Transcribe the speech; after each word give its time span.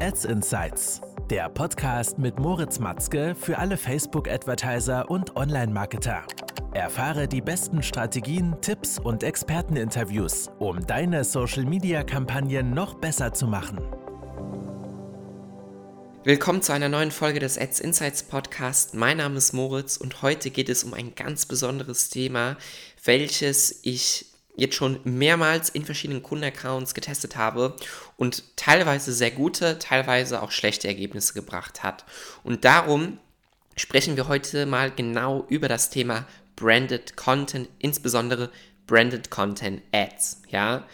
Ads 0.00 0.26
Insights, 0.26 1.00
der 1.30 1.48
Podcast 1.48 2.18
mit 2.18 2.38
Moritz 2.38 2.78
Matzke 2.78 3.34
für 3.34 3.58
alle 3.58 3.76
Facebook-Advertiser 3.76 5.10
und 5.10 5.36
Online-Marketer. 5.36 6.24
Erfahre 6.74 7.26
die 7.26 7.40
besten 7.40 7.82
Strategien, 7.82 8.56
Tipps 8.60 8.98
und 8.98 9.22
Experteninterviews, 9.22 10.50
um 10.58 10.86
deine 10.86 11.24
Social-Media-Kampagnen 11.24 12.74
noch 12.74 12.94
besser 12.94 13.32
zu 13.32 13.46
machen. 13.46 13.78
Willkommen 16.24 16.60
zu 16.60 16.72
einer 16.72 16.88
neuen 16.88 17.10
Folge 17.10 17.38
des 17.38 17.56
Ads 17.56 17.80
Insights 17.80 18.22
Podcast. 18.22 18.94
Mein 18.94 19.16
Name 19.16 19.38
ist 19.38 19.54
Moritz 19.54 19.96
und 19.96 20.20
heute 20.22 20.50
geht 20.50 20.68
es 20.68 20.84
um 20.84 20.92
ein 20.92 21.14
ganz 21.14 21.46
besonderes 21.46 22.10
Thema, 22.10 22.58
welches 23.04 23.80
ich 23.82 24.26
jetzt 24.56 24.74
schon 24.74 25.00
mehrmals 25.04 25.68
in 25.68 25.84
verschiedenen 25.84 26.22
Kundenaccounts 26.22 26.94
getestet 26.94 27.36
habe 27.36 27.76
und 28.16 28.56
teilweise 28.56 29.12
sehr 29.12 29.30
gute, 29.30 29.78
teilweise 29.78 30.42
auch 30.42 30.50
schlechte 30.50 30.88
Ergebnisse 30.88 31.34
gebracht 31.34 31.82
hat. 31.82 32.04
Und 32.42 32.64
darum 32.64 33.18
sprechen 33.76 34.16
wir 34.16 34.28
heute 34.28 34.66
mal 34.66 34.90
genau 34.90 35.44
über 35.48 35.68
das 35.68 35.90
Thema 35.90 36.26
Branded 36.56 37.16
Content, 37.16 37.68
insbesondere 37.78 38.50
Branded 38.86 39.30
Content 39.30 39.82
Ads, 39.92 40.42
ja? 40.48 40.84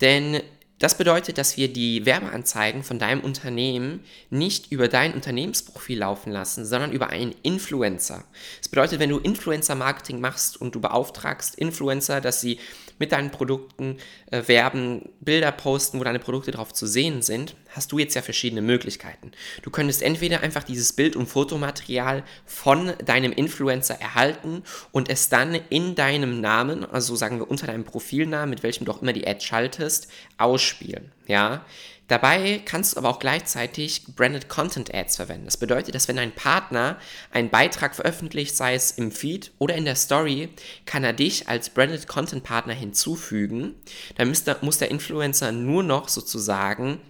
Denn 0.00 0.42
das 0.82 0.98
bedeutet, 0.98 1.38
dass 1.38 1.56
wir 1.56 1.72
die 1.72 2.04
Werbeanzeigen 2.06 2.82
von 2.82 2.98
deinem 2.98 3.20
Unternehmen 3.20 4.00
nicht 4.30 4.72
über 4.72 4.88
dein 4.88 5.14
Unternehmensprofil 5.14 6.00
laufen 6.00 6.32
lassen, 6.32 6.66
sondern 6.66 6.90
über 6.90 7.10
einen 7.10 7.36
Influencer. 7.44 8.24
Das 8.58 8.68
bedeutet, 8.68 8.98
wenn 8.98 9.10
du 9.10 9.18
Influencer-Marketing 9.18 10.18
machst 10.18 10.60
und 10.60 10.74
du 10.74 10.80
beauftragst 10.80 11.54
Influencer, 11.54 12.20
dass 12.20 12.40
sie 12.40 12.58
mit 12.98 13.12
deinen 13.12 13.30
Produkten 13.30 13.98
äh, 14.32 14.42
werben, 14.48 15.08
Bilder 15.20 15.52
posten, 15.52 16.00
wo 16.00 16.04
deine 16.04 16.18
Produkte 16.18 16.50
drauf 16.50 16.72
zu 16.72 16.88
sehen 16.88 17.22
sind, 17.22 17.54
hast 17.74 17.92
du 17.92 17.98
jetzt 17.98 18.14
ja 18.14 18.22
verschiedene 18.22 18.62
Möglichkeiten. 18.62 19.32
Du 19.62 19.70
könntest 19.70 20.02
entweder 20.02 20.40
einfach 20.40 20.62
dieses 20.62 20.92
Bild- 20.92 21.16
und 21.16 21.26
Fotomaterial 21.26 22.24
von 22.44 22.92
deinem 23.04 23.32
Influencer 23.32 24.00
erhalten 24.00 24.62
und 24.92 25.08
es 25.08 25.28
dann 25.28 25.54
in 25.70 25.94
deinem 25.94 26.40
Namen, 26.40 26.84
also 26.84 27.16
sagen 27.16 27.38
wir 27.38 27.50
unter 27.50 27.66
deinem 27.66 27.84
Profilnamen, 27.84 28.50
mit 28.50 28.62
welchem 28.62 28.84
du 28.84 28.92
auch 28.92 29.02
immer 29.02 29.12
die 29.12 29.26
Ad 29.26 29.40
schaltest, 29.40 30.08
ausspielen. 30.38 31.12
Ja, 31.26 31.64
Dabei 32.12 32.60
kannst 32.66 32.92
du 32.92 32.98
aber 32.98 33.08
auch 33.08 33.20
gleichzeitig 33.20 34.04
Branded 34.16 34.50
Content 34.50 34.92
Ads 34.92 35.16
verwenden. 35.16 35.46
Das 35.46 35.56
bedeutet, 35.56 35.94
dass 35.94 36.08
wenn 36.08 36.18
ein 36.18 36.34
Partner 36.34 36.98
einen 37.30 37.48
Beitrag 37.48 37.94
veröffentlicht, 37.94 38.54
sei 38.54 38.74
es 38.74 38.90
im 38.90 39.12
Feed 39.12 39.50
oder 39.58 39.76
in 39.76 39.86
der 39.86 39.96
Story, 39.96 40.50
kann 40.84 41.04
er 41.04 41.14
dich 41.14 41.48
als 41.48 41.70
Branded 41.70 42.08
Content 42.08 42.44
Partner 42.44 42.74
hinzufügen. 42.74 43.76
Dann 44.16 44.28
muss 44.28 44.44
muss 44.60 44.76
der 44.76 44.90
Influencer 44.90 45.52
nur 45.52 45.82
noch 45.82 46.10
sozusagen 46.10 47.00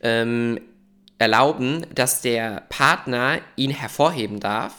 ähm, 0.00 0.60
erlauben, 1.18 1.86
dass 1.94 2.20
der 2.20 2.64
Partner 2.68 3.40
ihn 3.56 3.70
hervorheben 3.70 4.40
darf. 4.40 4.74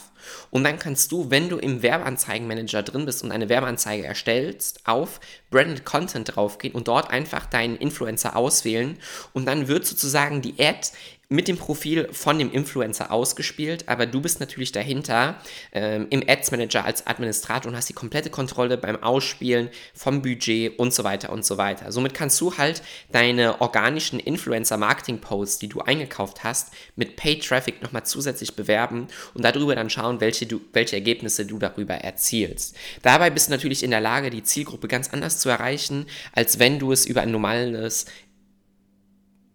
Und 0.52 0.64
dann 0.64 0.80
kannst 0.80 1.11
du, 1.11 1.30
wenn 1.30 1.50
du 1.50 1.58
im 1.58 1.81
Werbeanzeigenmanager 1.81 2.83
drin 2.83 3.05
bist 3.05 3.23
und 3.23 3.31
eine 3.31 3.50
Werbeanzeige 3.50 4.05
erstellst, 4.05 4.81
auf 4.86 5.20
Branded 5.50 5.86
Content 5.86 6.36
draufgehen 6.36 6.75
und 6.75 6.88
dort 6.88 7.09
einfach 7.11 7.45
deinen 7.45 7.75
Influencer 7.75 8.36
auswählen. 8.36 8.97
Und 9.33 9.45
dann 9.45 9.67
wird 9.67 9.86
sozusagen 9.86 10.42
die 10.42 10.55
Ad 10.59 10.89
mit 11.34 11.48
dem 11.48 11.58
Profil 11.58 12.09
von 12.12 12.38
dem 12.38 12.52
Influencer 12.52 13.12
ausgespielt, 13.12 13.89
aber 13.89 14.06
du 14.06 14.22
bist 14.22 14.39
natürlich 14.39 14.72
dahinter 14.72 15.42
ähm, 15.72 16.06
im 16.12 16.23
Ads 16.28 16.52
Manager 16.52 16.86
als 16.86 17.08
Administrator 17.08 17.72
und 17.72 17.76
hast 17.76 17.89
die 17.89 17.94
komplette 17.94 18.30
Kontrolle 18.30 18.78
beim 18.78 19.02
Ausspielen 19.02 19.70
vom 19.95 20.22
Budget 20.22 20.78
und 20.78 20.94
so 20.94 21.04
weiter 21.04 21.31
und 21.31 21.44
so 21.44 21.58
weiter. 21.58 21.92
Somit 21.92 22.14
kannst 22.14 22.39
du 22.39 22.56
halt 22.59 22.84
deine 23.11 23.61
organischen 23.61 24.20
Influencer-Marketing-Posts, 24.20 25.58
die 25.58 25.70
du 25.70 25.81
eingekauft 25.81 26.44
hast, 26.44 26.72
mit 26.95 27.16
Paid 27.16 27.44
Traffic 27.44 27.81
nochmal 27.81 28.06
zusätzlich 28.06 28.56
bewerben 28.56 29.08
und 29.34 29.44
darüber 29.44 29.73
dann 29.73 29.89
schauen, 29.89 30.22
welche, 30.22 30.45
du, 30.45 30.61
welche 30.72 30.98
Ergebnisse 30.98 31.48
du 31.48 31.58
darüber 31.58 31.95
erzielst. 31.95 32.76
Dabei 33.02 33.32
bist 33.32 33.48
du 33.48 33.54
natürlich 33.54 33.82
in 33.82 33.89
der 33.89 34.02
Lage, 34.02 34.30
die 34.30 34.43
Zielgruppe 34.43 34.88
ganz 34.88 35.11
anders 35.11 35.39
zu 35.39 35.49
erreichen, 35.49 36.05
als 36.33 36.60
wenn 36.60 36.77
du 36.77 36.92
es 36.92 37.08
über 37.08 37.22
ein 37.22 37.32
normales 37.32 38.05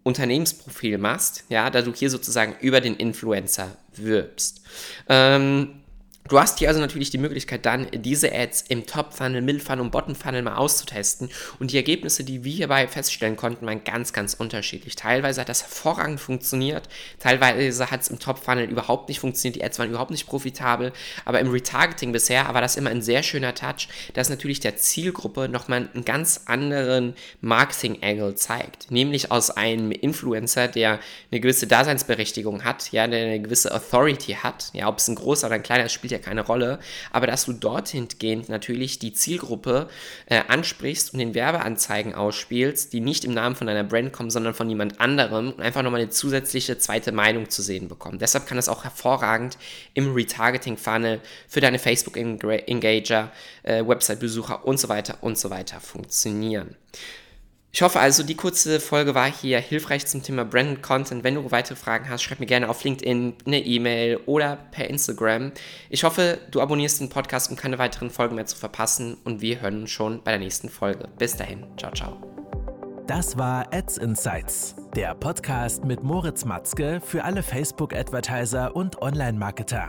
Unternehmensprofil 0.08 0.96
machst, 0.96 1.44
ja, 1.50 1.68
da 1.68 1.82
du 1.82 1.92
hier 1.92 2.08
sozusagen 2.08 2.56
über 2.60 2.80
den 2.80 2.96
Influencer 2.96 3.76
wirbst. 3.94 4.62
Ähm, 5.08 5.82
Du 6.28 6.38
hast 6.38 6.58
hier 6.58 6.68
also 6.68 6.78
natürlich 6.78 7.08
die 7.08 7.16
Möglichkeit 7.16 7.64
dann, 7.64 7.86
diese 7.90 8.34
Ads 8.34 8.66
im 8.68 8.86
Top-Funnel, 8.86 9.40
Middle-Funnel 9.40 9.80
und 9.80 9.90
Bottom-Funnel 9.90 10.42
mal 10.42 10.56
auszutesten. 10.56 11.30
Und 11.58 11.72
die 11.72 11.76
Ergebnisse, 11.78 12.22
die 12.22 12.44
wir 12.44 12.52
hierbei 12.52 12.86
feststellen 12.86 13.36
konnten, 13.36 13.64
waren 13.64 13.82
ganz, 13.82 14.12
ganz 14.12 14.34
unterschiedlich. 14.34 14.94
Teilweise 14.94 15.40
hat 15.40 15.48
das 15.48 15.62
hervorragend 15.62 16.20
funktioniert, 16.20 16.86
teilweise 17.18 17.90
hat 17.90 18.02
es 18.02 18.08
im 18.08 18.18
Top-Funnel 18.18 18.68
überhaupt 18.68 19.08
nicht 19.08 19.20
funktioniert, 19.20 19.56
die 19.56 19.64
Ads 19.64 19.78
waren 19.78 19.88
überhaupt 19.88 20.10
nicht 20.10 20.26
profitabel. 20.26 20.92
Aber 21.24 21.40
im 21.40 21.50
Retargeting 21.50 22.12
bisher 22.12 22.52
war 22.52 22.60
das 22.60 22.76
immer 22.76 22.90
ein 22.90 23.00
sehr 23.00 23.22
schöner 23.22 23.54
Touch, 23.54 23.88
dass 24.12 24.28
natürlich 24.28 24.60
der 24.60 24.76
Zielgruppe 24.76 25.48
nochmal 25.48 25.88
einen 25.94 26.04
ganz 26.04 26.42
anderen 26.44 27.14
Marketing-Angle 27.40 28.34
zeigt. 28.34 28.90
Nämlich 28.90 29.32
aus 29.32 29.50
einem 29.50 29.92
Influencer, 29.92 30.68
der 30.68 31.00
eine 31.30 31.40
gewisse 31.40 31.66
Daseinsberechtigung 31.66 32.64
hat, 32.64 32.92
ja, 32.92 33.06
der 33.06 33.24
eine 33.24 33.40
gewisse 33.40 33.74
Authority 33.74 34.34
hat. 34.34 34.70
Ja, 34.74 34.88
ob 34.88 34.98
es 34.98 35.08
ein 35.08 35.14
großer 35.14 35.46
oder 35.46 35.56
ein 35.56 35.62
kleiner 35.62 35.88
spielt 35.88 36.12
ja 36.12 36.17
ja 36.18 36.24
keine 36.24 36.42
Rolle, 36.42 36.78
aber 37.10 37.26
dass 37.26 37.46
du 37.46 37.52
dorthin 37.52 38.08
gehend 38.18 38.48
natürlich 38.48 38.98
die 38.98 39.12
Zielgruppe 39.12 39.88
äh, 40.26 40.42
ansprichst 40.48 41.12
und 41.12 41.18
den 41.18 41.34
Werbeanzeigen 41.34 42.14
ausspielst, 42.14 42.92
die 42.92 43.00
nicht 43.00 43.24
im 43.24 43.34
Namen 43.34 43.56
von 43.56 43.66
deiner 43.66 43.84
Brand 43.84 44.12
kommen, 44.12 44.30
sondern 44.30 44.54
von 44.54 44.68
jemand 44.68 45.00
anderem 45.00 45.52
und 45.52 45.60
einfach 45.60 45.82
nochmal 45.82 46.00
eine 46.00 46.10
zusätzliche 46.10 46.78
zweite 46.78 47.12
Meinung 47.12 47.50
zu 47.50 47.62
sehen 47.62 47.88
bekommen. 47.88 48.18
Deshalb 48.18 48.46
kann 48.46 48.56
das 48.56 48.68
auch 48.68 48.84
hervorragend 48.84 49.58
im 49.94 50.12
Retargeting-Funnel 50.12 51.20
für 51.48 51.60
deine 51.60 51.78
Facebook-Engager, 51.78 53.32
äh, 53.62 53.86
Website-Besucher 53.86 54.64
und 54.64 54.78
so 54.78 54.88
weiter 54.88 55.18
und 55.20 55.38
so 55.38 55.50
weiter 55.50 55.80
funktionieren. 55.80 56.76
Ich 57.70 57.82
hoffe 57.82 58.00
also, 58.00 58.22
die 58.22 58.34
kurze 58.34 58.80
Folge 58.80 59.14
war 59.14 59.30
hier 59.30 59.60
hilfreich 59.60 60.06
zum 60.06 60.22
Thema 60.22 60.44
Branded 60.44 60.82
Content. 60.82 61.22
Wenn 61.22 61.34
du 61.34 61.50
weitere 61.50 61.76
Fragen 61.76 62.08
hast, 62.08 62.22
schreib 62.22 62.40
mir 62.40 62.46
gerne 62.46 62.68
auf 62.68 62.82
LinkedIn, 62.82 63.34
eine 63.46 63.60
E-Mail 63.60 64.20
oder 64.26 64.56
per 64.70 64.88
Instagram. 64.88 65.52
Ich 65.90 66.02
hoffe, 66.02 66.38
du 66.50 66.60
abonnierst 66.60 67.00
den 67.00 67.10
Podcast, 67.10 67.50
um 67.50 67.56
keine 67.56 67.78
weiteren 67.78 68.10
Folgen 68.10 68.36
mehr 68.36 68.46
zu 68.46 68.56
verpassen. 68.56 69.18
Und 69.24 69.42
wir 69.42 69.60
hören 69.60 69.82
uns 69.82 69.90
schon 69.90 70.22
bei 70.22 70.32
der 70.32 70.40
nächsten 70.40 70.70
Folge. 70.70 71.08
Bis 71.18 71.36
dahin. 71.36 71.64
Ciao, 71.76 71.92
ciao. 71.92 72.16
Das 73.06 73.38
war 73.38 73.72
Ads 73.72 73.98
Insights, 73.98 74.74
der 74.94 75.14
Podcast 75.14 75.84
mit 75.84 76.02
Moritz 76.02 76.44
Matzke 76.44 77.00
für 77.02 77.24
alle 77.24 77.42
Facebook-Advertiser 77.42 78.74
und 78.76 79.00
Online-Marketer. 79.00 79.88